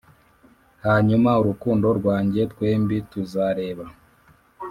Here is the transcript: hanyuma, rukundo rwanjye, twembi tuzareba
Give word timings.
hanyuma, 0.85 1.31
rukundo 1.47 1.87
rwanjye, 1.99 2.41
twembi 2.51 2.97
tuzareba 3.11 3.85